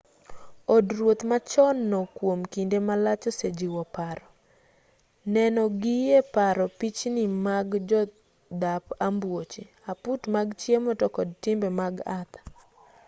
od 0.75 0.85
ruoth 0.97 1.23
machon 1.31 1.77
no 1.91 2.01
kuom 2.17 2.39
kinde 2.53 2.77
malach 2.87 3.23
osejiwo 3.31 3.83
paro 3.95 4.27
neno 5.33 5.63
gie 5.81 6.17
paro 6.35 6.65
pichni 6.79 7.23
mag 7.45 7.67
jodhap 7.89 8.85
ambuoche 9.07 9.63
aput 9.91 10.21
mag 10.35 10.47
chiemo 10.61 10.91
to 10.99 11.07
kod 11.15 11.29
timbe 11.43 11.69
mag 11.79 11.95
arthur 12.19 12.43